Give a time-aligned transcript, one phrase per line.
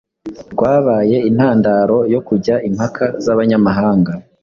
[0.51, 4.13] rwabaye intandaro yo kujya impaka z’abahanga,